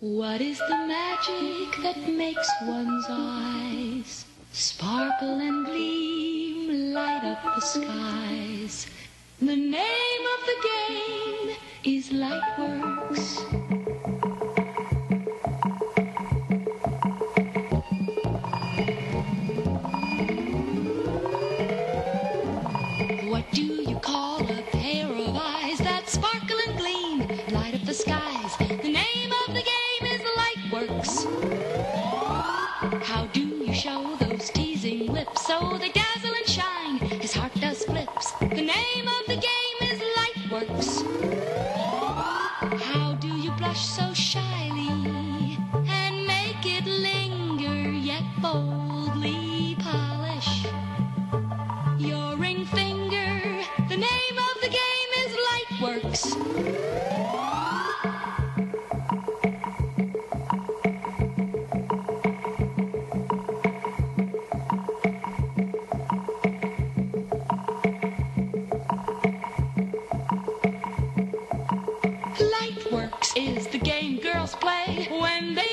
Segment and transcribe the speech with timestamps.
[0.00, 8.86] What is the magic that makes one's eyes sparkle and gleam, light up the skies?
[9.40, 13.57] The name of the game is Lightworks.
[74.60, 75.67] Play when they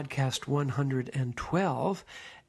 [0.00, 2.04] podcast 112,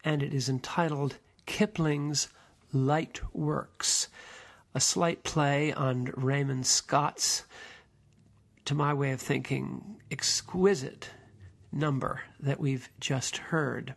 [0.05, 2.29] and it is entitled Kipling's
[2.71, 4.07] Light Works,
[4.73, 7.43] a slight play on Raymond Scott's,
[8.63, 11.09] to my way of thinking, exquisite
[11.73, 13.95] number that we've just heard.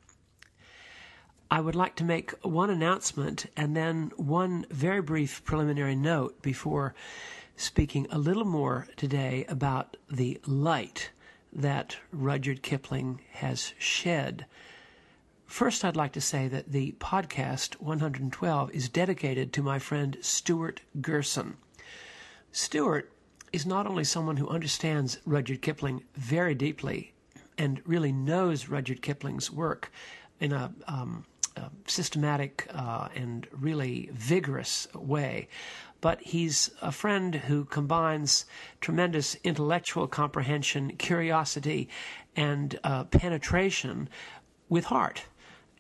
[1.48, 6.92] I would like to make one announcement and then one very brief preliminary note before
[7.54, 11.10] speaking a little more today about the light
[11.54, 14.46] that Rudyard Kipling has shed.
[15.46, 20.80] First, I'd like to say that the podcast 112 is dedicated to my friend Stuart
[21.00, 21.56] Gerson.
[22.50, 23.12] Stuart
[23.52, 27.12] is not only someone who understands Rudyard Kipling very deeply
[27.56, 29.92] and really knows Rudyard Kipling's work
[30.40, 31.24] in a, um,
[31.56, 35.48] a systematic uh, and really vigorous way,
[36.04, 38.44] but he's a friend who combines
[38.82, 41.88] tremendous intellectual comprehension, curiosity,
[42.36, 44.06] and uh, penetration
[44.68, 45.24] with heart.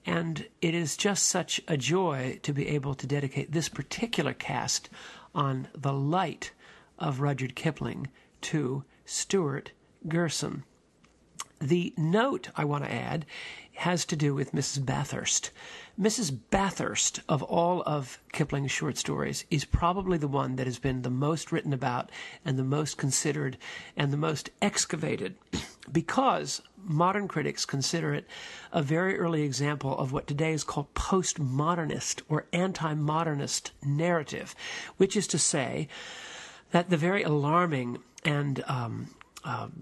[0.06, 4.88] And it is just such a joy to be able to dedicate this particular cast
[5.34, 6.52] on the light
[6.98, 8.08] of Rudyard Kipling
[8.40, 9.72] to Stuart
[10.08, 10.64] Gerson.
[11.60, 13.26] The note I want to add
[13.74, 14.84] has to do with Mrs.
[14.84, 15.50] Bathurst.
[16.00, 16.36] Mrs.
[16.50, 21.10] Bathurst, of all of Kipling's short stories, is probably the one that has been the
[21.10, 22.10] most written about
[22.44, 23.56] and the most considered
[23.96, 25.36] and the most excavated
[25.92, 28.26] because modern critics consider it
[28.72, 34.54] a very early example of what today is called postmodernist or anti modernist narrative,
[34.96, 35.88] which is to say
[36.70, 39.08] that the very alarming and um,
[39.44, 39.72] um,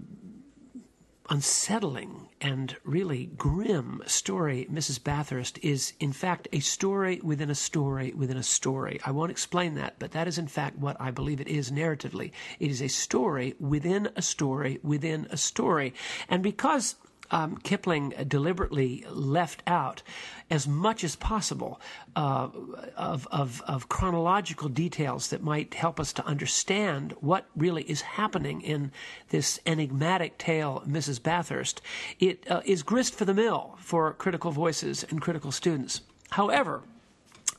[1.29, 5.03] unsettling and really grim story, Mrs.
[5.03, 8.99] Bathurst, is in fact a story within a story within a story.
[9.05, 12.31] I won't explain that, but that is in fact what I believe it is narratively.
[12.59, 15.93] It is a story within a story within a story.
[16.29, 16.95] And because
[17.31, 20.03] um, Kipling deliberately left out
[20.49, 21.79] as much as possible
[22.15, 22.49] uh,
[22.95, 28.61] of, of, of, chronological details that might help us to understand what really is happening
[28.61, 28.91] in
[29.29, 31.21] this enigmatic tale, Mrs.
[31.21, 31.81] Bathurst.
[32.19, 36.01] It uh, is grist for the mill for critical voices and critical students.
[36.31, 36.83] However,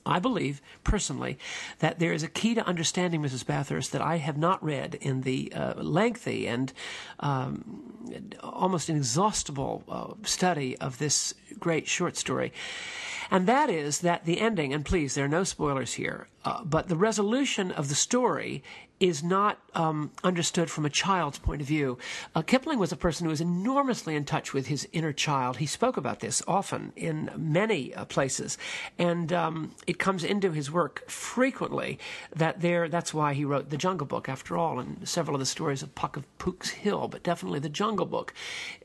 [0.07, 1.39] I believe personally
[1.79, 3.47] that there is a key to understanding Mrs.
[3.47, 6.73] Bathurst that I have not read in the uh, lengthy and
[7.21, 12.53] um, almost inexhaustible uh, study of this great short story.
[13.31, 16.89] And that is that the ending, and please, there are no spoilers here, uh, but
[16.89, 18.63] the resolution of the story
[19.01, 21.99] is not um, understood from a child's point of view.
[22.35, 25.57] Uh, Kipling was a person who was enormously in touch with his inner child.
[25.57, 28.57] He spoke about this often in many uh, places,
[28.99, 31.99] and um, it comes into his work frequently.
[32.35, 35.47] That there, that's why he wrote the Jungle Book, after all, and several of the
[35.47, 38.33] stories of Puck of Pook's Hill, but definitely the Jungle Book.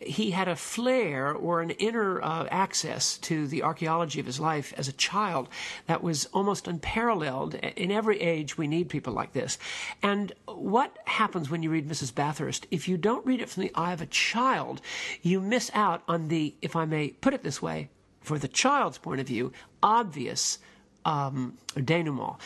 [0.01, 4.73] He had a flair or an inner uh, access to the archaeology of his life
[4.75, 5.50] as a child
[5.85, 7.55] that was almost unparalleled.
[7.55, 9.57] In every age, we need people like this.
[10.01, 12.13] And what happens when you read Mrs.
[12.13, 12.68] Bathurst?
[12.72, 14.81] If you don't read it from the eye of a child,
[15.22, 17.90] you miss out on the, if I may put it this way,
[18.22, 19.51] for the child's point of view,
[19.84, 20.60] obvious
[21.06, 22.38] um, denouement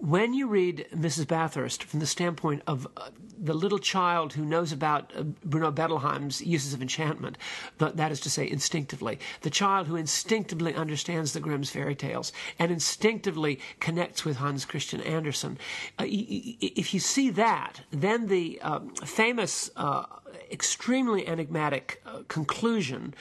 [0.00, 1.28] when you read Mrs.
[1.28, 6.40] Bathurst from the standpoint of uh, the little child who knows about uh, Bruno Bettelheim's
[6.40, 7.36] uses of enchantment,
[7.78, 12.70] that is to say, instinctively, the child who instinctively understands the Grimm's fairy tales and
[12.70, 15.58] instinctively connects with Hans Christian Andersen,
[15.98, 20.04] uh, if you see that, then the uh, famous, uh,
[20.50, 23.14] extremely enigmatic uh, conclusion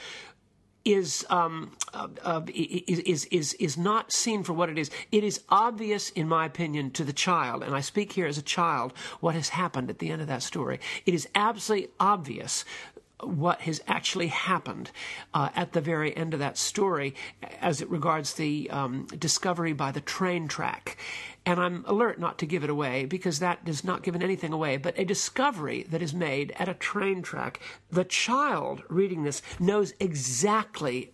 [0.85, 4.89] is, um, uh, uh, is, is, is not seen for what it is.
[5.11, 8.43] It is obvious, in my opinion, to the child, and I speak here as a
[8.43, 10.79] child, what has happened at the end of that story.
[11.05, 12.65] It is absolutely obvious
[13.21, 14.91] what has actually happened
[15.33, 17.13] uh, at the very end of that story
[17.61, 20.97] as it regards the um, discovery by the train track.
[21.49, 24.77] And I'm alert not to give it away because that is not giving anything away,
[24.77, 27.59] but a discovery that is made at a train track.
[27.89, 31.11] The child reading this knows exactly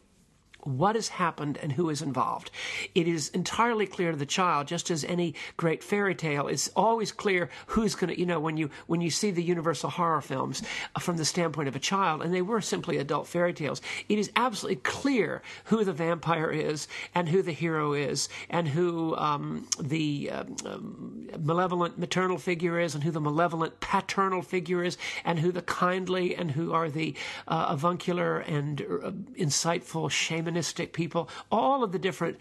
[0.66, 2.52] what has happened and who is involved.
[2.96, 7.12] It is entirely clear to the child, just as any great fairy tale, it's always
[7.12, 10.64] clear who's going to, you know, when you when you see the Universal horror films
[10.96, 14.18] uh, from the standpoint of a child, and they were simply adult fairy tales, it
[14.18, 19.68] is absolutely clear who the vampire is and who the hero is and who um,
[19.80, 25.40] the um, um, malevolent maternal figure is and who the malevolent paternal figure is and
[25.40, 27.14] who the kindly and who are the
[27.48, 30.55] uh, avuncular and uh, insightful shaman
[30.94, 32.40] people, all of the different,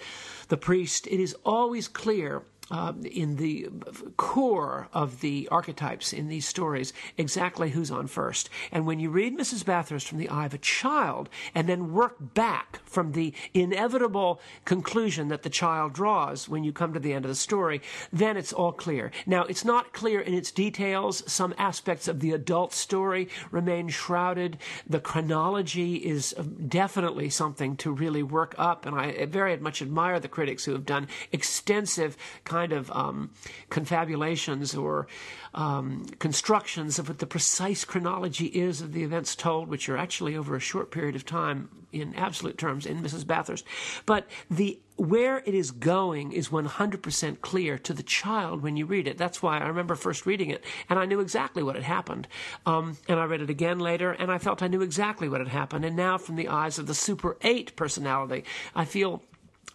[0.49, 3.69] the priest, it is always clear uh, in the
[4.17, 8.49] core of the archetypes in these stories exactly who's on first.
[8.73, 9.65] And when you read Mrs.
[9.65, 15.29] Bathurst from the eye of a child and then work back from the inevitable conclusion
[15.29, 17.83] that the child draws when you come to the end of the story,
[18.13, 19.11] then it's all clear.
[19.27, 21.23] Now, it's not clear in its details.
[21.31, 24.59] Some aspects of the adult story remain shrouded.
[24.89, 26.35] The chronology is
[26.67, 30.87] definitely something to really work up, and I very much admire the critics who have
[30.87, 32.17] done extensive
[32.55, 33.31] kind of um,
[33.69, 35.09] confabulations or
[35.55, 40.37] um, constructions of what the precise chronology is of the events told, which are actually
[40.37, 43.27] over a short period of time in absolute terms in Mrs.
[43.27, 43.65] Bathurst.
[44.07, 49.09] But the where it is going is 100% clear to the child when you read
[49.09, 49.19] it.
[49.19, 52.29] That's why I remember first reading it and I knew exactly what had happened.
[52.67, 55.49] Um, and I read it again later and I felt I knew exactly what had
[55.49, 55.85] happened.
[55.85, 58.45] And now, from the eyes of the Super 8 personality,
[58.77, 59.23] I feel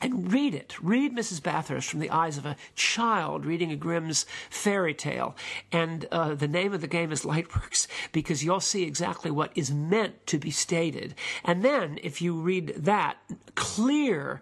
[0.01, 0.75] and read it.
[0.81, 1.43] Read Mrs.
[1.43, 5.35] Bathurst from the eyes of a child reading a Grimm's fairy tale.
[5.71, 9.71] And uh, the name of the game is Lightworks because you'll see exactly what is
[9.71, 11.15] meant to be stated.
[11.43, 13.17] And then, if you read that,
[13.55, 14.41] clear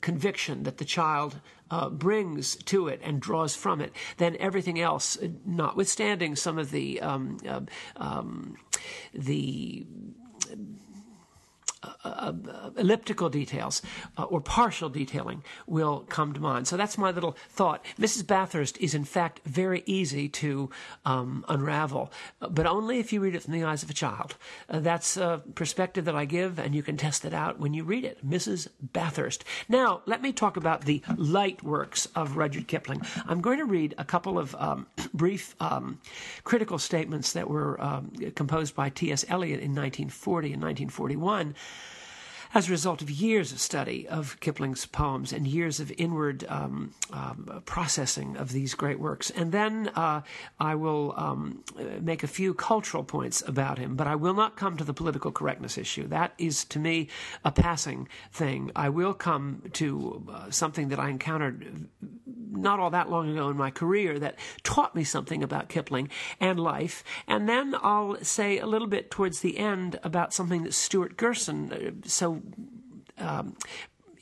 [0.00, 1.40] conviction that the child
[1.70, 7.00] uh, brings to it and draws from it, then everything else, notwithstanding some of the
[7.00, 7.60] um, uh,
[7.96, 8.56] um,
[9.12, 9.84] the
[12.04, 12.32] uh,
[12.76, 13.82] elliptical details
[14.16, 16.68] uh, or partial detailing will come to mind.
[16.68, 17.84] So that's my little thought.
[17.98, 18.26] Mrs.
[18.26, 20.70] Bathurst is, in fact, very easy to
[21.04, 24.36] um, unravel, but only if you read it from the eyes of a child.
[24.68, 27.84] Uh, that's a perspective that I give, and you can test it out when you
[27.84, 28.26] read it.
[28.26, 28.68] Mrs.
[28.80, 29.44] Bathurst.
[29.68, 33.02] Now, let me talk about the light works of Rudyard Kipling.
[33.26, 36.00] I'm going to read a couple of um, brief um,
[36.44, 39.24] critical statements that were um, composed by T.S.
[39.28, 41.54] Eliot in 1940 and 1941
[42.54, 46.94] as a result of years of study of Kipling's poems and years of inward um,
[47.12, 49.30] um, processing of these great works.
[49.30, 50.22] And then uh,
[50.58, 51.64] I will um,
[52.00, 55.32] make a few cultural points about him, but I will not come to the political
[55.32, 56.06] correctness issue.
[56.08, 57.08] That is, to me,
[57.44, 58.70] a passing thing.
[58.74, 61.88] I will come to uh, something that I encountered
[62.50, 66.08] not all that long ago in my career that taught me something about Kipling
[66.40, 67.02] and life.
[67.26, 71.72] And then I'll say a little bit towards the end about something that Stuart Gerson
[71.72, 72.42] uh, so
[73.18, 73.56] um,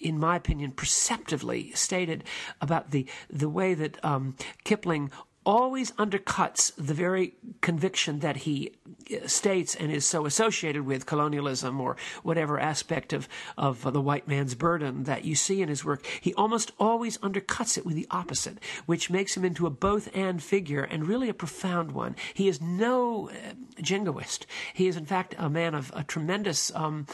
[0.00, 2.25] in my opinion, perceptively stated
[2.61, 5.11] about the the way that um, Kipling
[5.44, 8.72] always undercuts the very conviction that he
[9.12, 14.26] uh, states and is so associated with colonialism or whatever aspect of, of the white
[14.26, 16.04] man's burden that you see in his work.
[16.20, 20.42] He almost always undercuts it with the opposite, which makes him into a both and
[20.42, 22.16] figure and really a profound one.
[22.32, 24.46] He is no uh, jingoist.
[24.72, 27.06] He is, in fact, a man of a tremendous um,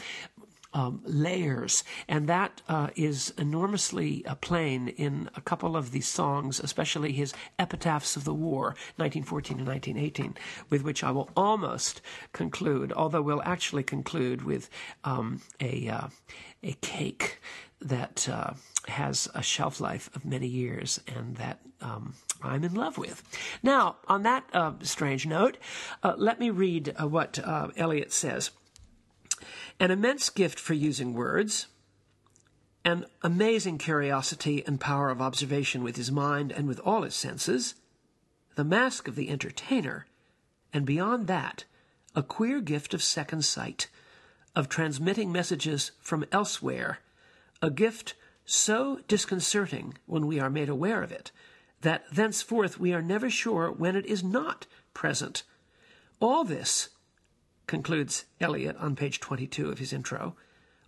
[0.73, 6.59] um, layers, and that uh, is enormously uh, plain in a couple of these songs,
[6.59, 10.35] especially his Epitaphs of the War, 1914 and 1918,
[10.69, 12.01] with which I will almost
[12.33, 14.69] conclude, although we'll actually conclude with
[15.03, 16.07] um, a, uh,
[16.63, 17.39] a cake
[17.81, 18.53] that uh,
[18.87, 23.23] has a shelf life of many years and that um, I'm in love with.
[23.63, 25.57] Now, on that uh, strange note,
[26.03, 28.51] uh, let me read uh, what uh, Eliot says.
[29.81, 31.65] An immense gift for using words,
[32.85, 37.73] an amazing curiosity and power of observation with his mind and with all his senses,
[38.53, 40.05] the mask of the entertainer,
[40.71, 41.65] and beyond that,
[42.13, 43.87] a queer gift of second sight,
[44.55, 46.99] of transmitting messages from elsewhere,
[47.59, 48.13] a gift
[48.45, 51.31] so disconcerting when we are made aware of it
[51.81, 55.41] that thenceforth we are never sure when it is not present.
[56.19, 56.89] All this,
[57.71, 60.35] concludes Eliot on page 22 of his intro,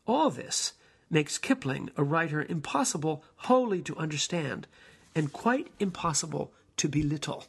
[0.06, 0.74] all this
[1.10, 4.68] makes Kipling a writer impossible wholly to understand
[5.16, 7.46] and quite impossible to belittle.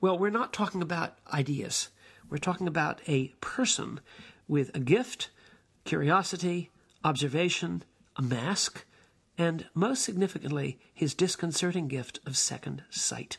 [0.00, 1.88] Well, we're not talking about ideas.
[2.30, 3.98] We're talking about a person
[4.46, 5.30] with a gift,
[5.84, 6.70] curiosity,
[7.02, 7.82] observation,
[8.16, 8.84] a mask,
[9.36, 13.38] and most significantly, his disconcerting gift of second sight.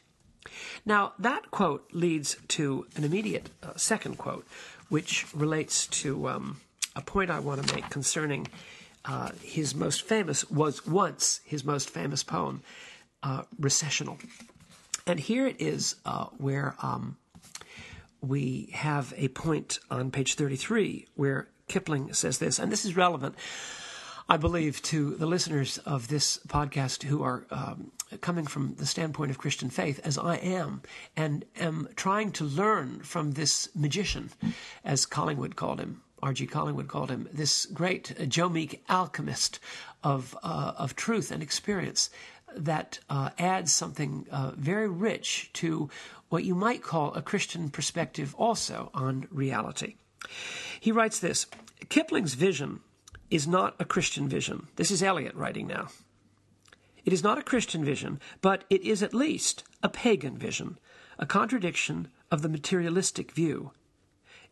[0.85, 4.45] Now, that quote leads to an immediate uh, second quote,
[4.89, 6.59] which relates to um,
[6.95, 8.47] a point I want to make concerning
[9.05, 12.61] uh, his most famous, was once his most famous poem,
[13.23, 14.17] uh, Recessional.
[15.07, 17.17] And here it is uh, where um,
[18.21, 23.35] we have a point on page 33 where Kipling says this, and this is relevant
[24.31, 29.31] I believe, to the listeners of this podcast who are um, coming from the standpoint
[29.31, 30.83] of Christian faith, as I am,
[31.17, 34.29] and am trying to learn from this magician,
[34.85, 36.03] as Collingwood called him.
[36.21, 36.45] R.G.
[36.45, 39.59] Collingwood called him this great uh, Joe Meek alchemist
[40.03, 42.11] of uh, of truth and experience
[42.55, 45.89] that uh, adds something uh, very rich to
[46.29, 49.95] what you might call a Christian perspective also on reality.
[50.79, 51.47] He writes this
[51.89, 52.81] Kipling's vision
[53.29, 54.67] is not a Christian vision.
[54.75, 55.89] This is Eliot writing now.
[57.05, 60.77] It is not a Christian vision, but it is at least a pagan vision,
[61.17, 63.71] a contradiction of the materialistic view.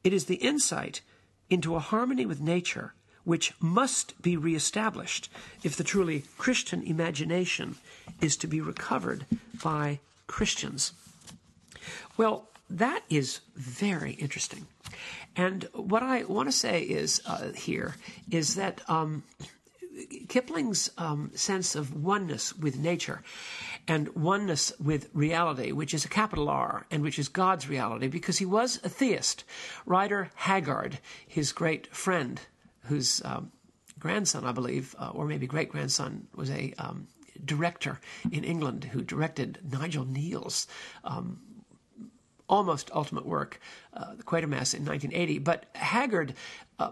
[0.04, 1.02] It is the insight
[1.50, 2.94] into a harmony with nature
[3.24, 5.30] which must be reestablished
[5.62, 7.76] if the truly Christian imagination
[8.22, 9.26] is to be recovered
[9.62, 10.94] by Christians.
[12.16, 14.68] Well, that is very interesting.
[15.36, 17.96] And what I want to say is uh, here
[18.32, 19.24] is that um,
[20.28, 23.24] Kipling's um, sense of oneness with nature
[23.88, 28.38] and oneness with reality, which is a capital R and which is God's reality, because
[28.38, 29.44] he was a theist.
[29.86, 32.40] Rider Haggard, his great friend,
[32.84, 33.52] whose um,
[34.00, 37.08] grandson, I believe, uh, or maybe great grandson, was a um,
[37.44, 38.00] director
[38.32, 40.68] in England who directed Nigel Kneale's
[41.04, 41.40] um,
[42.50, 43.60] almost ultimate work,
[43.94, 45.40] uh, The Quatermass in 1980.
[45.40, 46.34] But Haggard
[46.80, 46.92] uh,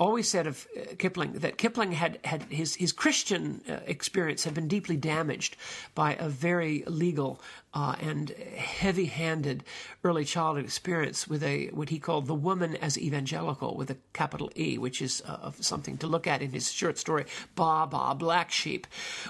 [0.00, 4.54] always said of uh, Kipling that Kipling had, had his, his Christian uh, experience had
[4.54, 5.56] been deeply damaged
[5.94, 7.40] by a very legal
[7.72, 9.62] uh, and heavy-handed
[10.02, 14.50] early childhood experience with a what he called the woman as evangelical with a capital
[14.56, 18.50] E, which is uh, something to look at in his short story Baa Baa Black
[18.50, 18.86] Sheep,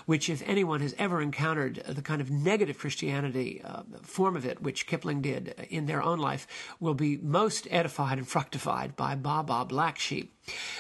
[0.07, 4.63] which if anyone has ever encountered the kind of negative Christianity uh, form of it,
[4.63, 6.47] which Kipling did in their own life,
[6.79, 10.33] will be most edified and fructified by Baa Baa Black Sheep.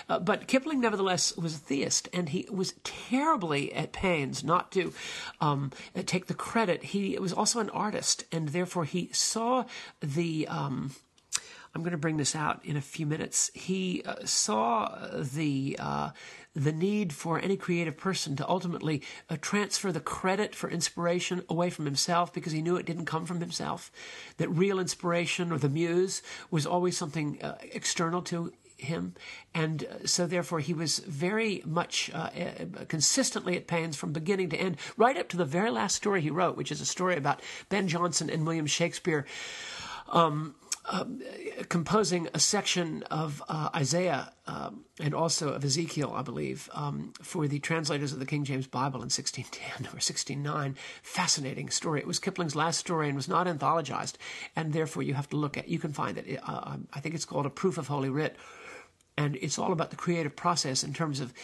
[0.08, 4.92] Uh, but Kipling, nevertheless, was a theist, and he was terribly at pains not to
[5.40, 5.70] um,
[6.06, 6.82] take the credit.
[6.84, 9.64] He was also an artist, and therefore he saw
[10.00, 10.46] the.
[10.48, 10.92] Um,
[11.72, 13.48] I'm going to bring this out in a few minutes.
[13.54, 16.10] He uh, saw the uh,
[16.54, 21.70] the need for any creative person to ultimately uh, transfer the credit for inspiration away
[21.70, 23.92] from himself because he knew it didn't come from himself.
[24.38, 29.14] That real inspiration or the muse was always something uh, external to him.
[29.54, 34.50] And uh, so, therefore, he was very much uh, uh, consistently at pains from beginning
[34.50, 37.16] to end, right up to the very last story he wrote, which is a story
[37.16, 39.26] about Ben Jonson and William Shakespeare.
[40.08, 40.54] Um,
[40.86, 41.04] uh,
[41.68, 47.46] composing a section of uh, Isaiah um, and also of Ezekiel, I believe, um, for
[47.46, 50.74] the translators of the King James Bible in 1610 or 1609.
[51.02, 52.00] Fascinating story.
[52.00, 54.14] It was Kipling's last story and was not anthologized,
[54.56, 55.68] and therefore you have to look at.
[55.68, 56.40] You can find it.
[56.44, 58.36] Uh, I think it's called a proof of Holy Writ
[59.20, 61.34] and it's all about the creative process in terms of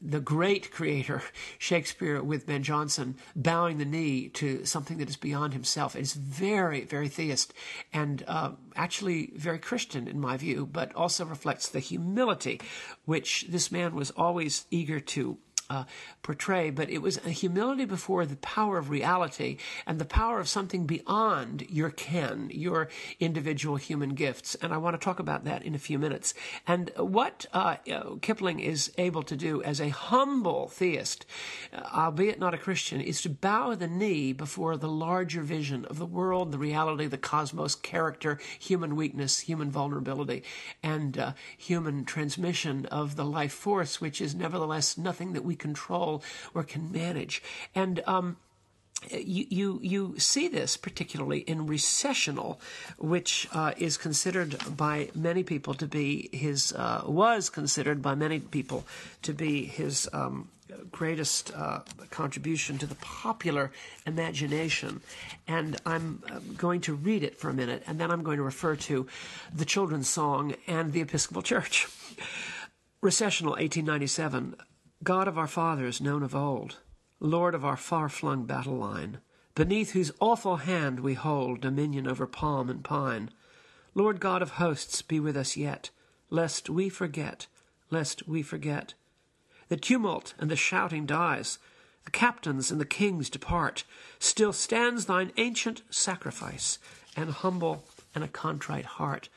[0.00, 1.20] the great creator,
[1.58, 5.96] Shakespeare with Ben Jonson, bowing the knee to something that is beyond himself.
[5.96, 7.52] It's very, very theist
[7.92, 12.60] and uh, actually very Christian in my view, but also reflects the humility
[13.04, 15.38] which this man was always eager to
[15.70, 15.84] uh,
[16.22, 19.56] portray, but it was a humility before the power of reality
[19.86, 22.88] and the power of something beyond your ken, your
[23.20, 24.54] individual human gifts.
[24.56, 26.34] And I want to talk about that in a few minutes.
[26.66, 27.76] And what uh,
[28.20, 31.26] Kipling is able to do as a humble theist,
[31.72, 35.98] uh, albeit not a Christian, is to bow the knee before the larger vision of
[35.98, 40.42] the world, the reality, the cosmos, character, human weakness, human vulnerability,
[40.82, 45.56] and uh, human transmission of the life force, which is nevertheless nothing that we we
[45.56, 46.22] control
[46.54, 47.42] or can manage.
[47.74, 48.36] And um,
[49.10, 52.60] you, you, you see this particularly in recessional,
[52.98, 58.40] which uh, is considered by many people to be his uh, was considered by many
[58.40, 58.84] people
[59.22, 60.48] to be his um,
[60.90, 61.80] greatest uh,
[62.10, 63.70] contribution to the popular
[64.06, 65.00] imagination.
[65.46, 68.42] And I'm uh, going to read it for a minute, and then I'm going to
[68.42, 69.06] refer to
[69.54, 71.86] the children's song and the Episcopal Church.
[73.02, 74.56] Recessional, 1897.
[75.04, 76.78] God of our fathers, known of old,
[77.20, 79.18] Lord of our far flung battle line,
[79.54, 83.28] beneath whose awful hand we hold dominion over palm and pine,
[83.94, 85.90] Lord God of hosts, be with us yet,
[86.30, 87.46] lest we forget,
[87.90, 88.94] lest we forget.
[89.68, 91.58] The tumult and the shouting dies,
[92.06, 93.84] the captains and the kings depart,
[94.18, 96.78] still stands thine ancient sacrifice,
[97.14, 97.84] and humble
[98.14, 99.28] and a contrite heart.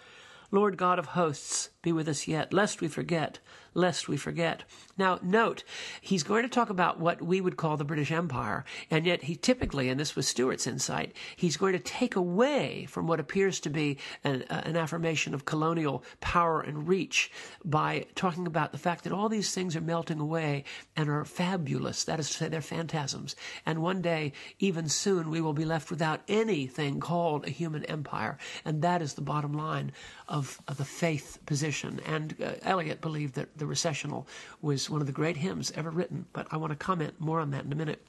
[0.49, 3.39] Lord God of hosts, be with us yet, lest we forget,
[3.73, 4.63] lest we forget.
[4.97, 5.63] Now, note,
[6.01, 9.35] he's going to talk about what we would call the British Empire, and yet he
[9.37, 13.69] typically, and this was Stuart's insight, he's going to take away from what appears to
[13.69, 17.31] be an, uh, an affirmation of colonial power and reach
[17.63, 20.65] by talking about the fact that all these things are melting away
[20.97, 22.03] and are fabulous.
[22.03, 23.37] That is to say, they're phantasms.
[23.65, 28.37] And one day, even soon, we will be left without anything called a human empire.
[28.65, 29.93] And that is the bottom line
[30.27, 31.76] of, of the faith position.
[31.83, 34.27] And uh, Eliot believed that the recessional
[34.61, 37.51] was one of the great hymns ever written, but I want to comment more on
[37.51, 38.05] that in a minute.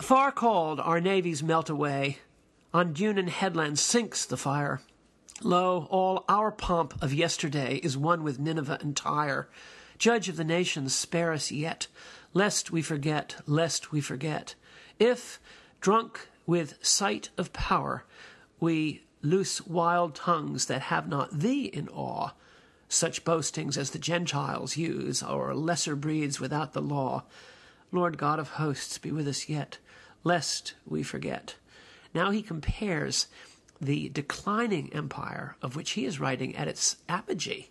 [0.00, 2.18] Far called, our navies melt away.
[2.72, 4.80] On dune and headland sinks the fire.
[5.42, 9.48] Lo, all our pomp of yesterday is one with Nineveh and Tyre.
[9.98, 11.86] Judge of the nations, spare us yet,
[12.32, 14.54] lest we forget, lest we forget.
[14.98, 15.40] If,
[15.80, 18.04] drunk with sight of power,
[18.60, 22.30] we loose wild tongues that have not thee in awe,
[22.88, 27.24] such boastings as the Gentiles use, or lesser breeds without the law.
[27.92, 29.78] Lord God of hosts, be with us yet,
[30.24, 31.56] lest we forget.
[32.14, 33.26] Now he compares
[33.80, 37.70] the declining empire of which he is writing at its apogee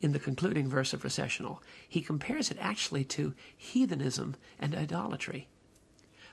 [0.00, 1.62] in the concluding verse of Recessional.
[1.88, 5.48] He compares it actually to heathenism and idolatry.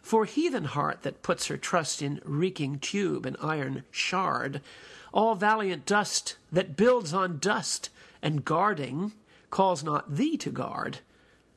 [0.01, 4.61] For heathen heart that puts her trust in reeking tube and iron shard,
[5.13, 7.89] all valiant dust that builds on dust,
[8.21, 9.13] and guarding
[9.49, 10.99] calls not thee to guard.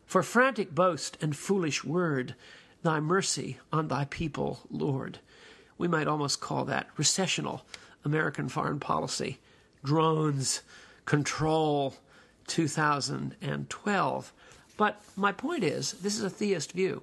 [0.06, 2.34] For frantic boast and foolish word,
[2.82, 5.18] thy mercy on thy people, Lord.
[5.78, 7.64] We might almost call that recessional
[8.04, 9.38] American foreign policy.
[9.84, 10.62] Drones,
[11.06, 11.94] control,
[12.46, 14.32] 2012.
[14.76, 17.02] But my point is, this is a theist view.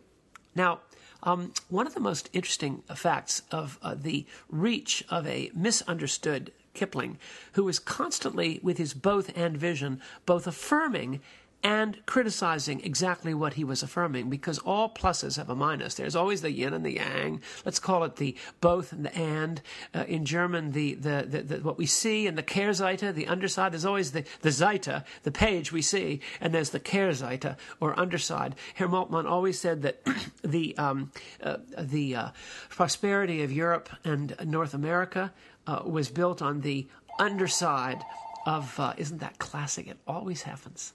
[0.56, 0.80] Now,
[1.24, 7.18] um, one of the most interesting facts of uh, the reach of a misunderstood Kipling,
[7.54, 11.20] who was constantly, with his both and vision, both affirming
[11.64, 15.96] and criticizing exactly what he was affirming because all pluses have a minus.
[15.96, 17.42] There's always the yin and the yang.
[17.66, 19.62] Let's call it the both and the and.
[19.94, 23.74] Uh, in German, the, the, the, the, what we see in the Kehrseite, the underside,
[23.74, 28.56] there's always the, the Seite, the page we see, and there's the Kehrseite or underside.
[28.76, 30.02] Herr Moltmann always said that
[30.44, 31.12] the, um,
[31.44, 32.30] uh, the uh,
[32.70, 35.34] prosperity of Europe and North America
[35.68, 36.88] uh, was built on the
[37.20, 38.02] underside
[38.46, 39.88] of, uh, isn't that classic?
[39.88, 40.94] It always happens.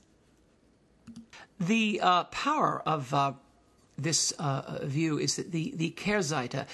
[1.61, 3.33] The uh, power of uh,
[3.97, 6.67] this uh, view is that the the Kehrseite,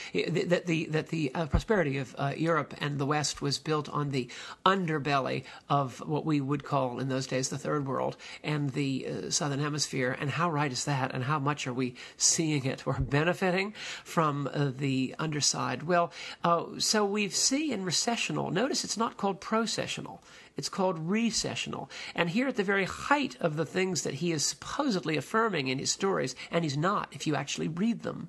[0.49, 4.11] that the that the uh, prosperity of uh, Europe and the West was built on
[4.11, 4.29] the
[4.65, 9.31] underbelly of what we would call in those days the Third World and the uh,
[9.31, 10.17] Southern Hemisphere.
[10.19, 11.13] And how right is that?
[11.15, 15.83] And how much are we seeing it or benefiting from uh, the underside?
[15.83, 16.13] Well,
[16.43, 18.51] uh, so we see in recessional.
[18.51, 20.23] Notice it's not called processional.
[20.61, 21.89] It's called recessional.
[22.15, 25.79] And here at the very height of the things that he is supposedly affirming in
[25.79, 28.29] his stories, and he's not if you actually read them,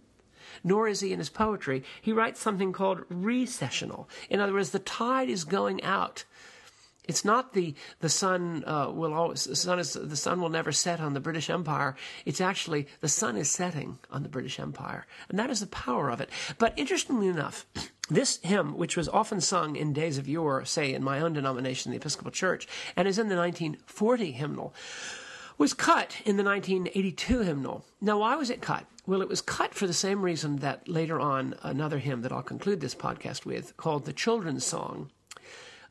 [0.63, 4.07] nor is he in his poetry, he writes something called recessional.
[4.29, 6.23] In other words, the tide is going out.
[7.03, 10.71] It's not the the sun uh, will always the sun is the sun will never
[10.71, 11.97] set on the British Empire.
[12.23, 16.09] It's actually the sun is setting on the British Empire, and that is the power
[16.09, 16.29] of it.
[16.57, 17.65] But interestingly enough.
[18.11, 21.91] This hymn, which was often sung in days of yore, say in my own denomination,
[21.91, 24.73] the Episcopal Church, and is in the 1940 hymnal,
[25.57, 27.85] was cut in the 1982 hymnal.
[28.01, 28.85] Now, why was it cut?
[29.07, 32.43] Well, it was cut for the same reason that later on another hymn that I'll
[32.43, 35.09] conclude this podcast with, called the Children's Song,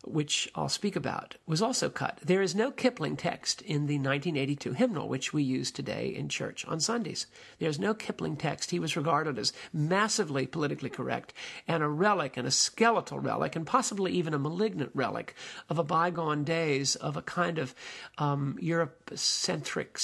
[0.05, 2.19] which I'll speak about, was also cut.
[2.25, 6.65] There is no Kipling text in the 1982 hymnal, which we use today in church
[6.67, 7.27] on Sundays.
[7.59, 8.71] There's no Kipling text.
[8.71, 11.35] He was regarded as massively politically correct
[11.69, 15.35] and a relic and a skeletal relic and possibly even a malignant relic
[15.69, 17.75] of a bygone days of a kind of
[18.19, 19.99] um, Eurocentric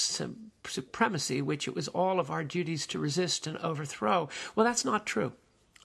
[0.65, 4.29] supremacy, which it was all of our duties to resist and overthrow.
[4.55, 5.33] Well, that's not true.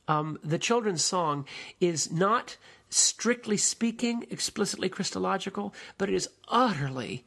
[0.07, 1.45] Um, the children's song
[1.79, 2.57] is not
[2.91, 7.25] strictly speaking, explicitly Christological, but it is utterly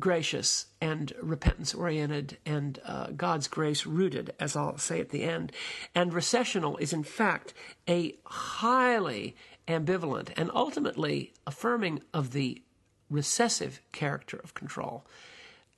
[0.00, 5.52] gracious and repentance oriented and uh, God's grace rooted, as I'll say at the end.
[5.94, 7.54] And recessional is, in fact,
[7.88, 9.36] a highly
[9.68, 12.62] ambivalent and ultimately affirming of the
[13.10, 15.04] recessive character of control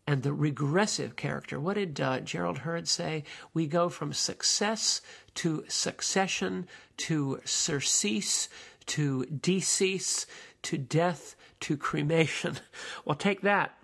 [0.07, 1.59] and the regressive character.
[1.59, 3.25] What did uh, Gerald Heard say?
[3.53, 5.01] We go from success
[5.37, 6.67] to succession
[6.99, 8.49] to surcease
[8.87, 10.27] to decease,
[10.63, 12.59] to death, to cremation.
[13.05, 13.77] Well, take that.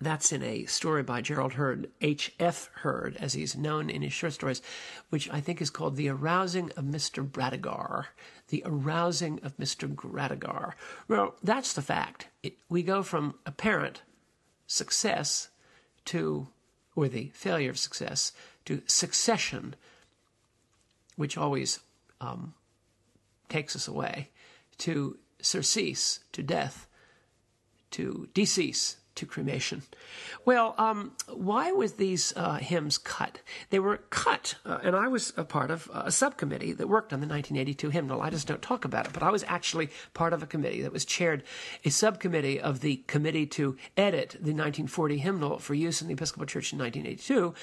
[0.00, 2.70] That's in a story by Gerald Heard, H.F.
[2.74, 4.62] Heard, as he's known in his short stories,
[5.10, 7.28] which I think is called The Arousing of Mr.
[7.28, 8.06] Bradagar.
[8.48, 9.92] The Arousing of Mr.
[9.92, 10.74] Bradagar.
[11.08, 12.28] Well, that's the fact.
[12.42, 14.02] It, we go from apparent
[14.68, 15.48] success
[16.06, 16.48] to,
[16.94, 18.32] or the failure of success,
[18.66, 19.74] to succession,
[21.16, 21.80] which always
[22.20, 22.54] um,
[23.48, 24.30] takes us away,
[24.78, 26.86] to surcease, to death,
[27.90, 29.82] to decease, to cremation.
[30.44, 33.40] Well, um, why was these uh, hymns cut?
[33.70, 37.20] They were cut, uh, and I was a part of a subcommittee that worked on
[37.20, 38.22] the 1982 hymnal.
[38.22, 40.92] I just don't talk about it, but I was actually part of a committee that
[40.92, 41.42] was chaired
[41.84, 46.46] a subcommittee of the committee to edit the 1940 hymnal for use in the Episcopal
[46.46, 47.54] Church in 1982.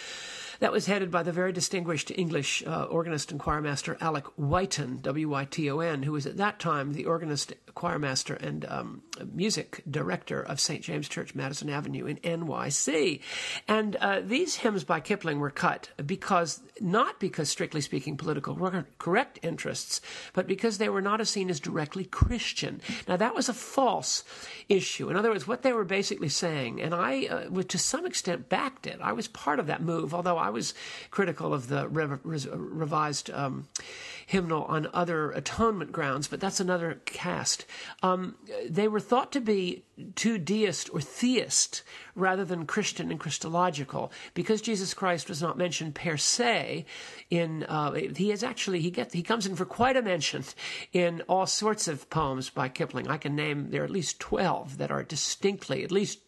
[0.60, 5.30] That was headed by the very distinguished English uh, organist and choirmaster Alec Wyton, W
[5.30, 9.02] Y T O N, who was at that time the organist, choirmaster, and um,
[9.34, 10.82] music director of St.
[10.82, 13.20] James Church, Madison Avenue in NYC.
[13.68, 18.56] And uh, these hymns by Kipling were cut because, not because, strictly speaking, political
[18.98, 20.02] correct interests,
[20.34, 22.82] but because they were not seen as directly Christian.
[23.08, 24.24] Now, that was a false
[24.70, 25.10] issue.
[25.10, 28.88] In other words, what they were basically saying, and I, uh, to some extent, backed
[28.88, 29.00] it.
[29.02, 30.74] I was part of that move, although I was
[31.12, 33.68] critical of the revised um,
[34.26, 37.66] hymnal on other atonement grounds, but that's another cast.
[38.04, 38.36] Um,
[38.68, 39.84] they were thought to be
[40.16, 41.84] too deist or theist
[42.16, 46.86] rather than Christian and Christological because Jesus Christ was not mentioned per se.
[47.30, 50.44] In uh, he is actually he gets he comes in for quite a mention
[50.94, 53.08] in all sorts of poems by Kipling.
[53.08, 56.20] I can name there are at least twelve that are distinctly at least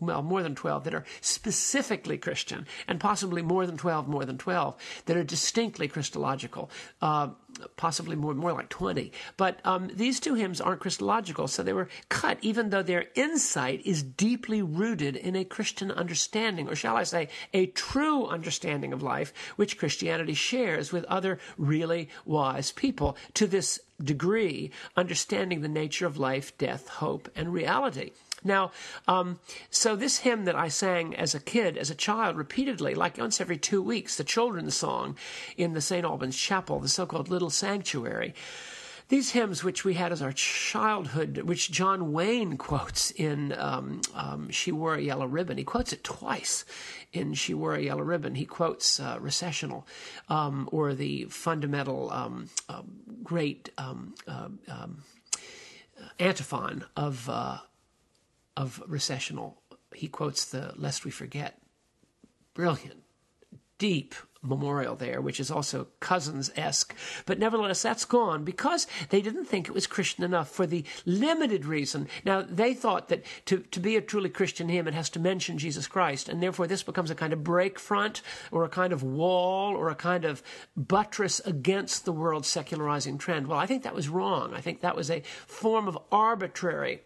[0.00, 4.36] well, more than 12 that are specifically Christian, and possibly more than 12, more than
[4.36, 4.76] 12
[5.06, 7.28] that are distinctly Christological, uh,
[7.76, 9.12] possibly more, more like 20.
[9.36, 13.82] But um, these two hymns aren't Christological, so they were cut, even though their insight
[13.84, 19.02] is deeply rooted in a Christian understanding, or shall I say, a true understanding of
[19.02, 26.06] life, which Christianity shares with other really wise people to this degree, understanding the nature
[26.06, 28.10] of life, death, hope, and reality.
[28.44, 28.72] Now,
[29.06, 29.38] um,
[29.70, 33.40] so this hymn that I sang as a kid, as a child, repeatedly, like once
[33.40, 35.16] every two weeks, the children's song
[35.56, 36.04] in the St.
[36.04, 38.34] Albans Chapel, the so called Little Sanctuary.
[39.12, 44.48] These hymns, which we had as our childhood, which John Wayne quotes in um, um,
[44.48, 46.64] She Wore a Yellow Ribbon, he quotes it twice
[47.12, 48.36] in She Wore a Yellow Ribbon.
[48.36, 49.86] He quotes uh, Recessional
[50.30, 52.82] um, or the fundamental um, uh,
[53.22, 54.48] great um, uh,
[56.18, 57.28] antiphon of.
[57.28, 57.58] Uh,
[58.56, 59.62] of recessional.
[59.94, 61.58] He quotes the Lest We Forget.
[62.54, 63.02] Brilliant,
[63.78, 66.94] deep memorial there, which is also Cousins esque.
[67.26, 71.64] But nevertheless, that's gone because they didn't think it was Christian enough for the limited
[71.64, 72.08] reason.
[72.24, 75.58] Now, they thought that to, to be a truly Christian hymn, it has to mention
[75.58, 79.02] Jesus Christ, and therefore this becomes a kind of break front or a kind of
[79.02, 80.42] wall or a kind of
[80.76, 83.46] buttress against the world's secularizing trend.
[83.46, 84.54] Well, I think that was wrong.
[84.54, 87.02] I think that was a form of arbitrary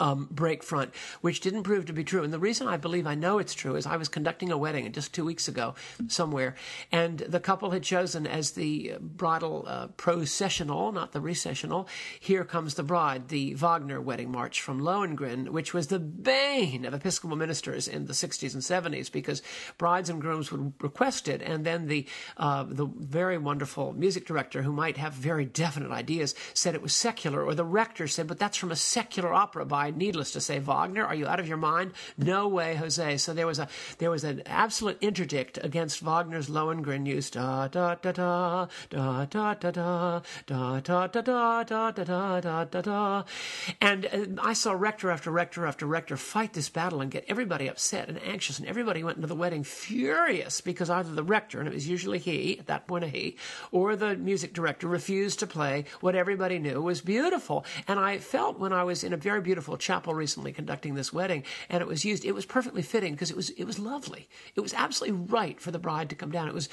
[0.00, 2.22] um, break front, which didn't prove to be true.
[2.22, 4.90] And the reason I believe I know it's true is I was conducting a wedding
[4.92, 5.74] just two weeks ago
[6.08, 6.54] somewhere,
[6.92, 11.88] and the couple had chosen as the bridal uh, processional, not the recessional,
[12.20, 16.94] Here Comes the Bride, the Wagner wedding march from Lohengrin, which was the bane of
[16.94, 19.42] Episcopal ministers in the 60s and 70s because
[19.78, 22.06] brides and grooms would request it, and then the,
[22.36, 26.94] uh, the very wonderful music director, who might have very definite ideas, said it was
[26.94, 30.58] secular, or the rector said, but that's from a secular opera by needless to say,
[30.58, 31.92] Wagner, are you out of your mind?
[32.16, 33.18] No way, Jose.
[33.18, 33.68] So there was a
[33.98, 39.54] there was an absolute interdict against Wagner's Lohengrin use da da da da da da
[39.54, 43.24] da da da da da da da da da da da.
[43.80, 48.08] And I saw rector after rector after rector fight this battle and get everybody upset
[48.08, 51.74] and anxious, and everybody went into the wedding furious because either the rector, and it
[51.74, 53.36] was usually he at that point a he,
[53.72, 57.64] or the music director refused to play what everybody knew was beautiful.
[57.88, 61.44] And I felt when I was in a very beautiful chapel recently conducting this wedding,
[61.68, 62.24] and it was used.
[62.24, 64.28] It was perfectly fitting because it was it was lovely.
[64.54, 66.48] It was absolutely right for the bride to come down.
[66.48, 66.68] It was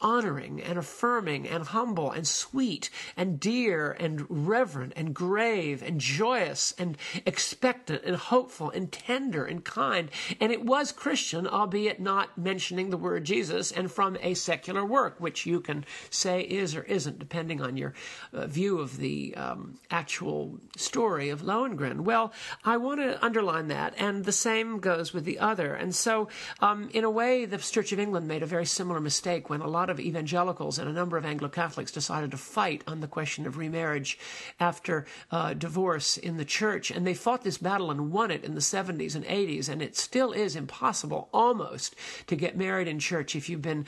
[0.00, 6.74] honoring and affirming and humble and sweet and dear and reverent and grave and joyous
[6.78, 10.10] and expectant and hopeful and tender and kind.
[10.40, 15.20] And it was Christian, albeit not mentioning the word Jesus and from a secular work,
[15.20, 17.94] which you can say is or isn't, depending on your
[18.32, 22.00] uh, view of the um, actual story of Lohengrin.
[22.00, 22.32] Well,
[22.64, 25.74] I want to underline that, and the same goes with the other.
[25.74, 26.28] And so,
[26.60, 29.68] um, in a way, the Church of England made a very similar mistake when a
[29.68, 33.46] lot of evangelicals and a number of Anglo Catholics decided to fight on the question
[33.46, 34.18] of remarriage
[34.60, 36.90] after uh, divorce in the church.
[36.90, 39.96] And they fought this battle and won it in the 70s and 80s, and it
[39.96, 41.94] still is impossible almost
[42.26, 43.86] to get married in church if you've been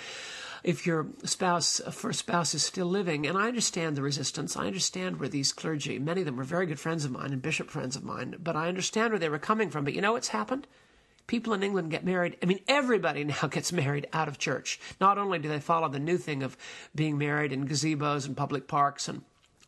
[0.67, 3.25] if your spouse, uh, first spouse is still living.
[3.25, 4.57] And I understand the resistance.
[4.57, 7.41] I understand where these clergy, many of them were very good friends of mine and
[7.41, 9.85] bishop friends of mine, but I understand where they were coming from.
[9.85, 10.67] But you know what's happened?
[11.29, 12.37] People in England get married.
[12.43, 14.81] I mean, everybody now gets married out of church.
[15.01, 16.57] Not only do they follow the new thing of
[16.97, 19.23] being married in gazebos and public parks and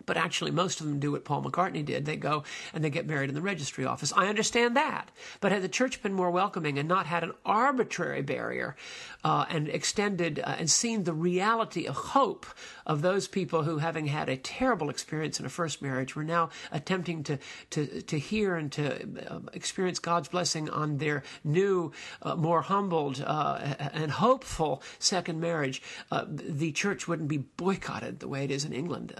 [0.06, 2.04] but actually most of them do what Paul McCartney did.
[2.04, 4.12] They go and they get married in the registry office.
[4.16, 5.11] I understand that.
[5.40, 8.76] But had the church been more welcoming and not had an arbitrary barrier
[9.24, 12.46] uh, and extended uh, and seen the reality of hope
[12.87, 16.48] of those people who, having had a terrible experience in a first marriage, were now
[16.72, 17.38] attempting to,
[17.70, 23.22] to, to hear and to uh, experience God's blessing on their new, uh, more humbled
[23.26, 23.58] uh,
[23.92, 25.82] and hopeful second marriage,
[26.28, 29.12] the church wouldn't be boycotted the way it is in England.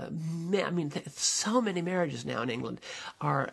[0.69, 2.81] I mean, so many marriages now in England
[3.21, 3.51] are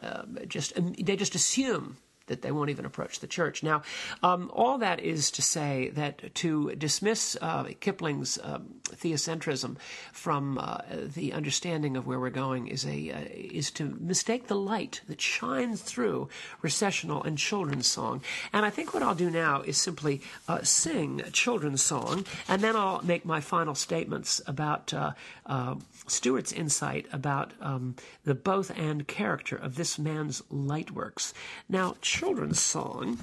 [0.47, 3.63] just, um, they just assume that they won't even approach the church.
[3.63, 3.83] Now,
[4.23, 9.77] um, all that is to say that to dismiss uh, Kipling's um, theocentrism
[10.11, 14.55] from uh, the understanding of where we're going is a uh, is to mistake the
[14.55, 16.29] light that shines through
[16.61, 18.21] recessional and children's song.
[18.53, 22.75] And I think what I'll do now is simply uh, sing children's song, and then
[22.75, 25.11] I'll make my final statements about uh,
[25.45, 25.75] uh,
[26.07, 31.33] Stuart's insight about um, the both and character of this man's light works.
[31.67, 33.21] Now children's song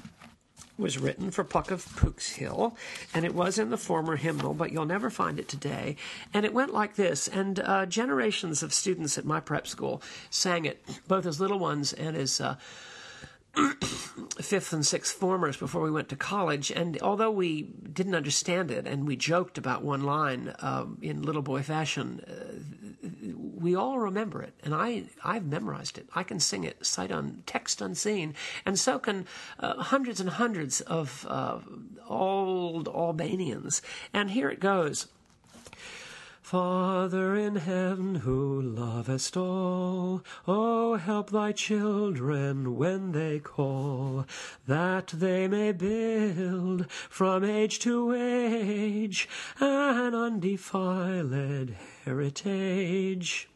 [0.77, 2.77] was written for Puck of Pook's Hill,
[3.11, 5.95] and it was in the former hymnal, but you'll never find it today.
[6.31, 10.65] And it went like this, and uh, generations of students at my prep school sang
[10.65, 12.57] it, both as little ones and as uh,
[14.39, 16.69] fifth and sixth formers before we went to college.
[16.69, 21.41] And although we didn't understand it and we joked about one line um, in little
[21.41, 22.82] boy fashion, uh,
[23.63, 24.53] we all remember it.
[24.63, 26.07] And I, I've memorized it.
[26.13, 28.35] I can sing it sight on text unseen.
[28.65, 29.25] And so can
[29.59, 31.59] uh, hundreds and hundreds of uh,
[32.07, 33.81] old Albanians.
[34.13, 35.07] And here it goes.
[36.43, 44.27] Father in heaven, who lovest all, oh, help thy children when they call,
[44.67, 49.29] that they may build from age to age
[49.61, 51.73] an undefiled
[52.03, 53.47] heritage.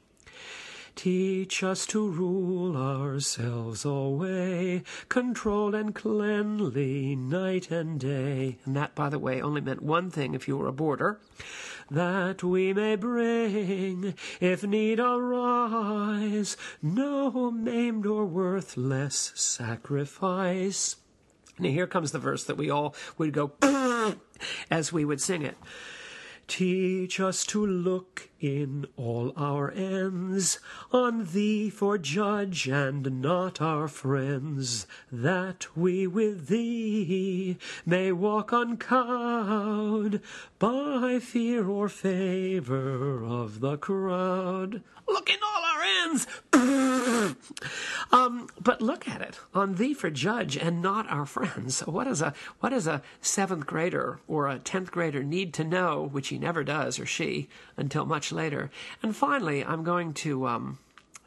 [0.98, 8.58] Teach us to rule ourselves away, control and cleanly night and day.
[8.66, 11.20] And that, by the way, only meant one thing if you were a boarder.
[11.92, 20.96] That we may bring, if need arise, no maimed or worthless sacrifice.
[21.60, 23.52] Now here comes the verse that we all would go
[24.72, 25.58] as we would sing it.
[26.48, 30.60] Teach us to look in all our ends
[30.94, 40.22] on thee for judge and not our friends, that we with thee may walk uncowed
[40.58, 44.82] by fear or favor of the crowd.
[45.08, 45.30] Look
[45.88, 46.28] in all our ends.
[48.12, 51.82] um, but look at it on thee for judge and not our friends.
[51.82, 56.10] What does a what does a seventh grader or a tenth grader need to know,
[56.12, 58.70] which he never does or she until much later?
[59.02, 60.80] And finally, I'm going to um,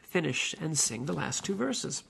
[0.03, 2.05] finish and sing the last two verses.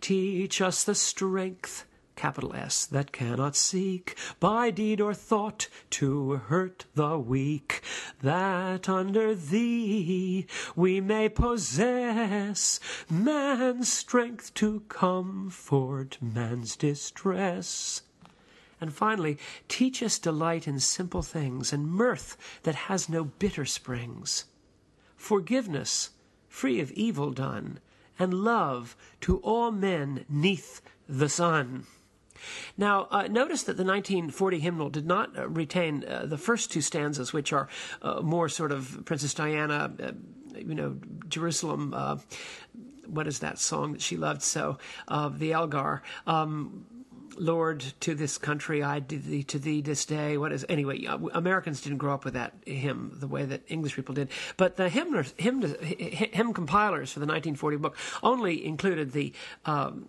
[0.00, 1.84] Teach us the strength
[2.18, 7.80] capital S, that cannot seek by deed or thought to hurt the weak,
[8.20, 18.02] that under thee we may possess man's strength to comfort man's distress.
[18.80, 24.44] And finally, teach us delight in simple things and mirth that has no bitter springs,
[25.16, 26.10] forgiveness
[26.48, 27.78] free of evil done,
[28.18, 31.86] and love to all men neath the sun.
[32.76, 36.80] Now, uh, notice that the 1940 hymnal did not uh, retain uh, the first two
[36.80, 37.68] stanzas, which are
[38.02, 40.12] uh, more sort of Princess Diana, uh,
[40.56, 40.96] you know,
[41.28, 41.94] Jerusalem.
[41.94, 42.18] Uh,
[43.06, 44.78] what is that song that she loved so?
[45.08, 46.02] the Elgar.
[46.26, 46.84] Um,
[47.38, 50.36] Lord, to this country I did thee to thee this day.
[50.36, 51.04] What is anyway?
[51.32, 54.30] Americans didn't grow up with that hymn the way that English people did.
[54.56, 59.32] But the hymn hymn, hymn compilers for the 1940 book only included the
[59.64, 60.06] um,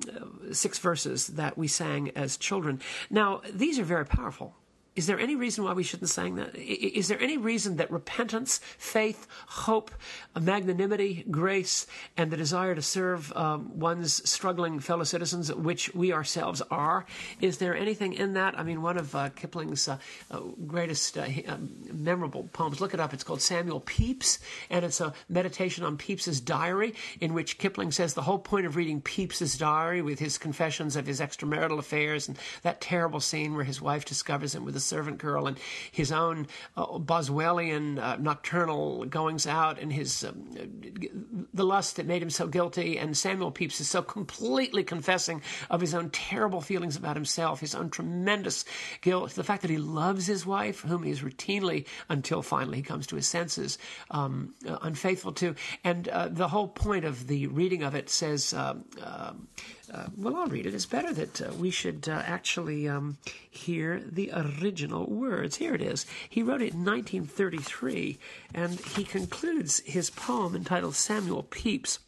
[0.51, 2.81] six verses that we sang as children.
[3.09, 4.55] Now these are very powerful.
[4.99, 6.53] Is there any reason why we shouldn't sing that?
[6.57, 9.91] Is there any reason that repentance, faith, hope,
[10.37, 16.61] magnanimity, grace, and the desire to serve um, one's struggling fellow citizens, which we ourselves
[16.69, 17.05] are,
[17.39, 18.59] is there anything in that?
[18.59, 19.99] I mean, one of uh, Kipling's uh,
[20.31, 24.99] uh, greatest uh, um, memorable poems, look it up, it's called Samuel Pepys, and it's
[24.99, 29.57] a meditation on Pepys's diary, in which Kipling says the whole point of reading Pepys's
[29.57, 34.03] diary with his confessions of his extramarital affairs and that terrible scene where his wife
[34.03, 35.57] discovers him with a servant girl and
[35.91, 40.49] his own uh, Boswellian uh, nocturnal goings out and his um,
[41.53, 42.97] the lust that made him so guilty.
[42.97, 47.75] And Samuel Pepys is so completely confessing of his own terrible feelings about himself, his
[47.75, 48.65] own tremendous
[49.01, 52.83] guilt, the fact that he loves his wife, whom he is routinely, until finally he
[52.83, 53.77] comes to his senses,
[54.11, 55.55] um, uh, unfaithful to.
[55.83, 58.53] And uh, the whole point of the reading of it says.
[58.53, 58.85] Um,
[59.93, 60.73] uh, well, I'll read it.
[60.73, 63.17] It's better that uh, we should uh, actually um,
[63.49, 65.57] hear the original words.
[65.57, 66.05] Here it is.
[66.27, 68.17] He wrote it in 1933,
[68.53, 71.99] and he concludes his poem entitled Samuel Pepys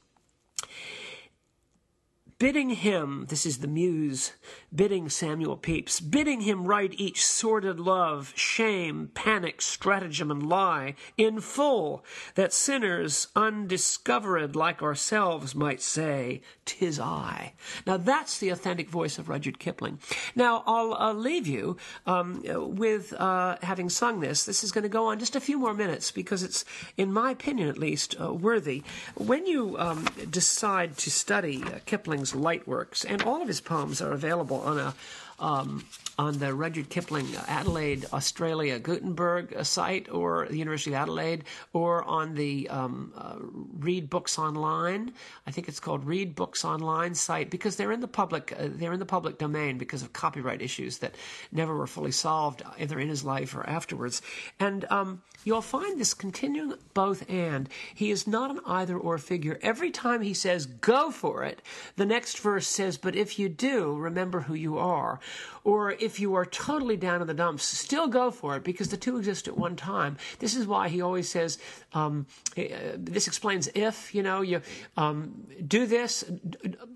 [2.42, 4.32] bidding him, this is the muse,
[4.74, 11.42] bidding Samuel Pepys, bidding him write each sordid love, shame, panic, stratagem, and lie in
[11.42, 12.06] full,
[12.36, 17.54] that sinners undiscovered like ourselves might say, "'Tis I."
[17.86, 20.00] Now that's the authentic voice of Rudyard Kipling.
[20.36, 22.42] Now I'll leave you um,
[22.78, 24.46] with uh, having sung this.
[24.46, 26.64] This is going to go on just a few more minutes because it's,
[26.98, 28.84] in my opinion at least, uh, worthy.
[29.16, 34.02] When you um, decide to study uh, Kipling's light works, and all of his poems
[34.02, 34.94] are available on a
[35.42, 35.84] um,
[36.18, 42.36] on the Rudyard Kipling Adelaide, Australia Gutenberg site or the University of Adelaide or on
[42.36, 43.36] the um, uh,
[43.80, 45.12] Read Books Online.
[45.48, 48.94] I think it's called Read Books Online site because they're in the public uh, they're
[48.94, 51.16] in the public domain because of copyright issues that
[51.52, 54.22] never were fully solved either in his life or afterwards.
[54.60, 57.68] And um, you'll find this continuing both and.
[57.96, 59.58] He is not an either or figure.
[59.62, 61.62] Every time he says go for it,
[61.96, 65.20] the next verse says, but if you do, remember who you are.
[65.64, 68.98] Or if you are totally down in the dumps, still go for it because the
[68.98, 70.18] two exist at one time.
[70.40, 71.60] This is why he always says,
[71.94, 72.26] um,
[72.58, 72.64] uh,
[72.98, 74.62] this explains if, you know, you
[74.98, 76.24] um, do this,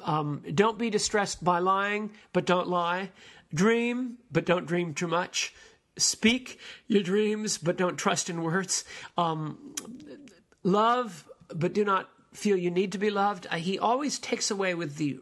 [0.04, 3.12] um, don't be distressed by lying, but don't lie.
[3.54, 5.54] Dream, but don't dream too much.
[5.98, 8.84] Speak your dreams, but don't trust in words.
[9.18, 9.76] Um,
[10.64, 13.48] love, but do not feel you need to be loved.
[13.50, 15.20] Uh, he always takes away with the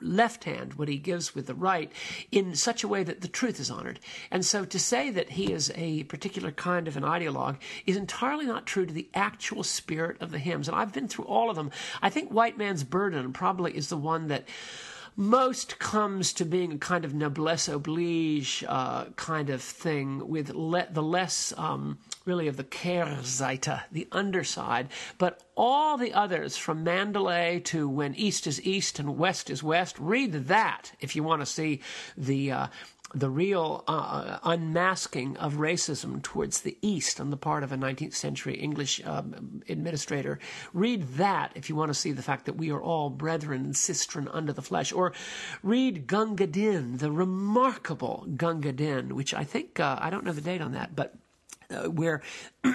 [0.00, 1.90] left hand what he gives with the right
[2.30, 4.00] in such a way that the truth is honored.
[4.30, 7.56] And so to say that he is a particular kind of an ideologue
[7.86, 10.68] is entirely not true to the actual spirit of the hymns.
[10.68, 11.70] And I've been through all of them.
[12.02, 14.48] I think White Man's Burden probably is the one that
[15.18, 20.86] most comes to being a kind of noblesse oblige uh, kind of thing with le-
[20.92, 27.58] the less um, really of the Kehrseite, the underside, but all the others from Mandalay
[27.64, 31.46] to When East is East and West is West, read that if you want to
[31.46, 31.80] see
[32.16, 32.66] the uh,
[33.14, 38.14] the real uh, unmasking of racism towards the East on the part of a 19th
[38.14, 40.38] century English um, administrator.
[40.74, 43.74] Read that if you want to see the fact that we are all brethren and
[43.74, 44.92] sistren under the flesh.
[44.92, 45.12] Or
[45.62, 50.40] read Gunga Din, the remarkable Gunga Din, which I think, uh, I don't know the
[50.40, 51.14] date on that, but
[51.70, 52.22] uh, where,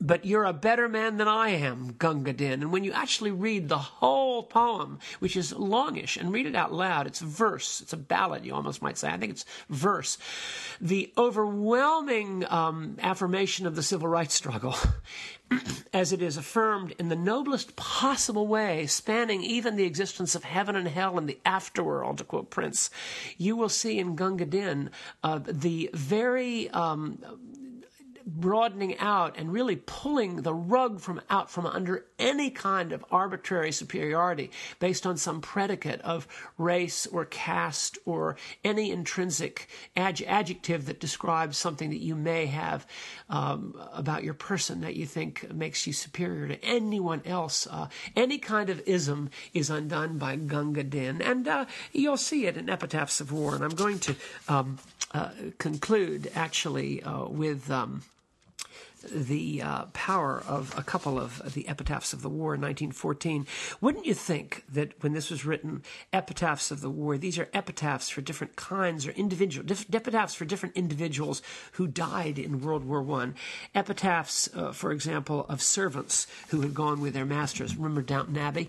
[0.00, 2.62] but you're a better man than I am, Gunga Din.
[2.62, 6.72] And when you actually read the whole poem, which is longish, and read it out
[6.72, 9.08] loud, it's verse, it's a ballad, you almost might say.
[9.08, 10.18] I think it's verse.
[10.80, 14.74] The overwhelming um, affirmation of the civil rights struggle,
[15.92, 20.74] as it is affirmed in the noblest possible way, spanning even the existence of heaven
[20.74, 22.90] and hell and the afterworld, to quote Prince,
[23.38, 24.90] you will see in Gunga Din
[25.22, 27.18] uh, the very um,
[28.26, 33.70] broadening out and really pulling the rug from out from under any kind of arbitrary
[33.70, 34.50] superiority
[34.80, 36.26] based on some predicate of
[36.58, 42.84] race or caste or any intrinsic ad- adjective that describes something that you may have
[43.30, 47.66] um, about your person that you think makes you superior to anyone else.
[47.70, 52.56] Uh, any kind of ism is undone by Gunga Din, and uh, you'll see it
[52.56, 53.54] in Epitaphs of War.
[53.54, 54.16] And I'm going to
[54.48, 54.78] um,
[55.14, 57.70] uh, conclude actually uh, with.
[57.70, 58.02] Um,
[59.10, 63.46] the uh, power of a couple of the epitaphs of the war in 1914.
[63.80, 65.82] Wouldn't you think that when this was written,
[66.12, 70.44] epitaphs of the war, these are epitaphs for different kinds or individual diff- epitaphs for
[70.44, 71.42] different individuals
[71.72, 73.34] who died in World War One.
[73.74, 77.76] Epitaphs, uh, for example, of servants who had gone with their masters.
[77.76, 78.68] Remember Downton Abbey?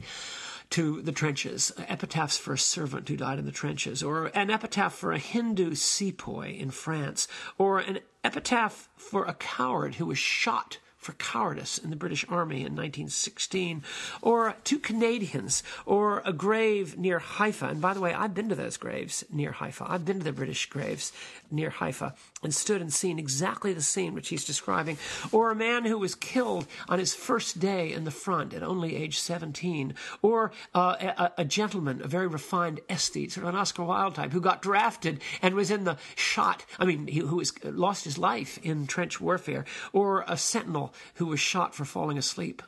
[0.70, 4.94] To the trenches, epitaphs for a servant who died in the trenches, or an epitaph
[4.94, 10.80] for a Hindu sepoy in France, or an epitaph for a coward who was shot
[10.98, 13.84] for cowardice in the British Army in 1916,
[14.22, 17.68] or two Canadians, or a grave near Haifa.
[17.68, 19.86] And by the way, I've been to those graves near Haifa.
[19.88, 21.14] I've been to the British graves
[21.52, 24.98] near Haifa and stood and seen exactly the scene which he's describing.
[25.32, 28.96] Or a man who was killed on his first day in the front at only
[28.96, 29.94] age 17.
[30.22, 34.32] Or uh, a, a, gentleman, a very refined aesthete, sort of an Oscar Wilde type,
[34.32, 38.18] who got drafted and was in the shot, I mean, he, who was, lost his
[38.18, 39.66] life in trench warfare.
[39.94, 42.62] Or a sentinel who was shot for falling asleep.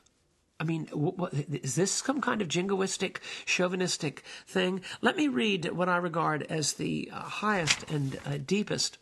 [0.59, 4.82] I mean, what, is this some kind of jingoistic, chauvinistic thing?
[5.01, 8.97] Let me read what I regard as the uh, highest and uh, deepest,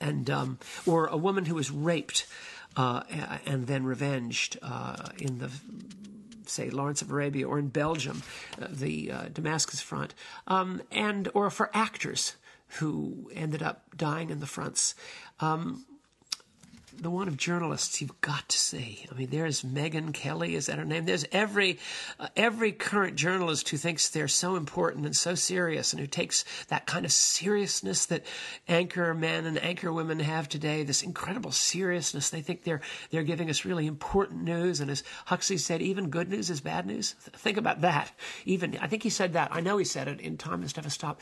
[0.00, 2.26] and um, or a woman who was raped
[2.76, 3.02] uh,
[3.46, 5.50] and then revenged uh, in the
[6.48, 8.22] say Lawrence of Arabia or in Belgium,
[8.60, 10.14] uh, the uh, Damascus front,
[10.46, 12.36] um, and or for actors
[12.78, 14.94] who ended up dying in the fronts.
[15.40, 15.84] Um,
[17.02, 19.06] the one of journalists you've got to see.
[19.10, 21.04] I mean, there's Megyn Kelly, is that her name?
[21.04, 21.78] There's every
[22.18, 26.44] uh, every current journalist who thinks they're so important and so serious, and who takes
[26.68, 28.24] that kind of seriousness that
[28.68, 30.82] anchor men and anchor women have today.
[30.82, 32.30] This incredible seriousness.
[32.30, 32.80] They think they're
[33.10, 36.86] they're giving us really important news, and as Huxley said, even good news is bad
[36.86, 37.14] news.
[37.34, 38.12] Think about that.
[38.44, 39.50] Even I think he said that.
[39.52, 41.20] I know he said it in Time Must Have a Stop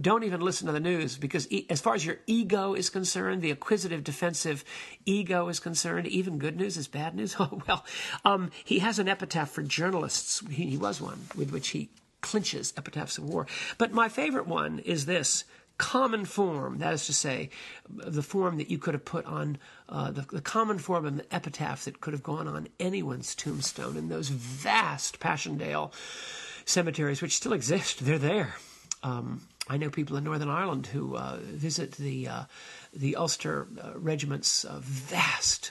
[0.00, 3.42] don't even listen to the news because e- as far as your ego is concerned,
[3.42, 4.64] the acquisitive defensive
[5.04, 7.36] ego is concerned, even good news is bad news.
[7.40, 7.86] Oh, well,
[8.24, 10.42] um, he has an epitaph for journalists.
[10.50, 11.88] He, he was one with which he
[12.20, 13.46] clinches epitaphs of war.
[13.78, 15.44] But my favorite one is this
[15.78, 17.48] common form, that is to say,
[17.88, 19.56] the form that you could have put on
[19.88, 23.96] uh, the, the, common form of an epitaph that could have gone on anyone's tombstone
[23.96, 25.90] in those vast Passchendaele
[26.66, 28.04] cemeteries, which still exist.
[28.04, 28.56] They're there.
[29.02, 29.40] Um,
[29.70, 32.44] I know people in Northern Ireland who uh, visit the uh,
[32.92, 35.70] the Ulster uh, Regiment's uh, vast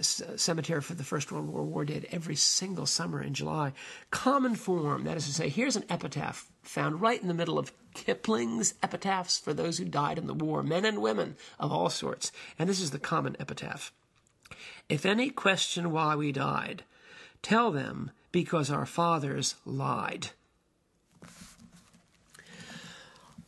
[0.00, 3.72] cemetery for the First World War War dead every single summer in July.
[4.10, 7.72] Common form, that is to say, here's an epitaph found right in the middle of
[7.94, 12.32] Kipling's epitaphs for those who died in the war, men and women of all sorts.
[12.58, 13.92] And this is the common epitaph.
[14.88, 16.82] If any question why we died,
[17.42, 20.30] tell them because our fathers lied.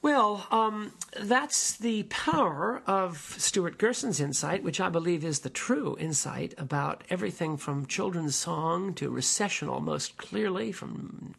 [0.07, 5.97] Well, um, that's the power of Stuart Gerson's insight, which I believe is the true
[5.99, 11.35] insight about everything from children's song to recessional, most clearly from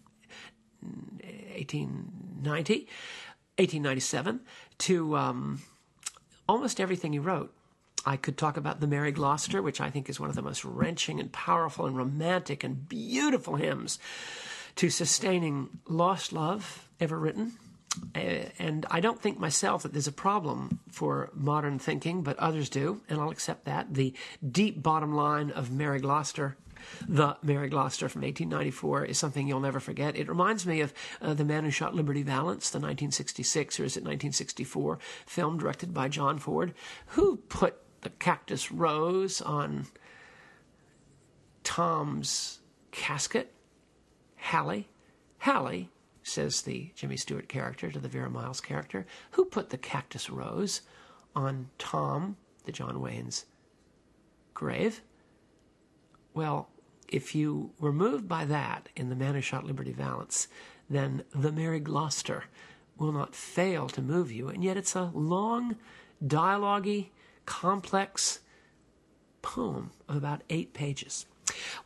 [0.81, 2.89] 1890,
[3.55, 4.41] 1897,
[4.79, 5.61] to um,
[6.49, 7.53] almost everything he wrote.
[8.05, 10.65] I could talk about the Mary Gloster, which I think is one of the most
[10.65, 13.97] wrenching and powerful and romantic and beautiful hymns
[14.75, 17.53] to sustaining lost love ever written
[18.13, 23.01] and I don't think myself that there's a problem for modern thinking, but others do,
[23.09, 23.93] and I'll accept that.
[23.93, 24.13] The
[24.49, 26.57] deep bottom line of Mary Gloster,
[27.07, 30.15] the Mary Gloster from 1894, is something you'll never forget.
[30.15, 33.97] It reminds me of uh, The Man Who Shot Liberty Valance, the 1966, or is
[33.97, 36.73] it 1964, film directed by John Ford,
[37.07, 39.87] who put the cactus rose on
[41.63, 42.59] Tom's
[42.91, 43.53] casket.
[44.37, 44.87] Hallie.
[45.39, 45.89] Hallie
[46.27, 50.81] says the Jimmy Stewart character to the Vera Miles character, who put the cactus rose
[51.35, 53.45] on Tom, the John Wayne's
[54.53, 55.01] grave.
[56.33, 56.69] Well,
[57.07, 60.47] if you were moved by that in the man who shot Liberty Valance,
[60.89, 62.45] then the Mary Gloster
[62.97, 64.49] will not fail to move you.
[64.49, 65.75] And yet it's a long,
[66.25, 66.89] dialogue
[67.45, 68.39] complex
[69.41, 71.25] poem of about eight pages.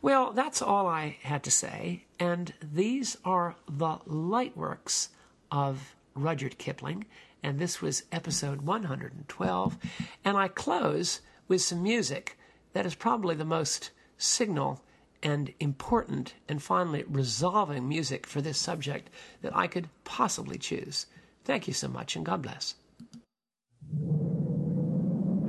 [0.00, 5.10] Well, that's all I had to say, and these are the light works
[5.50, 7.04] of Rudyard Kipling,
[7.42, 9.78] and this was episode 112.
[10.24, 12.38] And I close with some music
[12.72, 14.82] that is probably the most signal
[15.22, 19.10] and important and finally resolving music for this subject
[19.42, 21.06] that I could possibly choose.
[21.44, 22.74] Thank you so much, and God bless.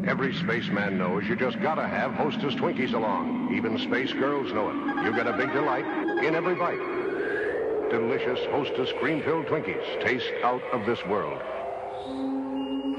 [0.05, 3.55] Every spaceman knows you just gotta have Hostess Twinkies along.
[3.55, 5.05] Even space girls know it.
[5.05, 5.85] You get a big delight
[6.23, 6.79] in every bite.
[7.89, 11.41] Delicious Hostess cream-filled Twinkies taste out of this world.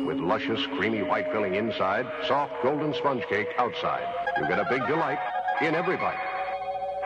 [0.07, 4.07] With luscious, creamy white filling inside, soft golden sponge cake outside.
[4.39, 5.19] You get a big delight
[5.61, 6.19] in every bite.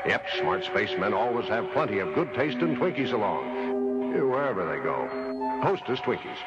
[0.07, 3.59] Yep, smart spacemen always have plenty of good tasting Twinkies along.
[4.15, 5.09] Wherever they go.
[5.63, 6.39] Hostess Twinkies.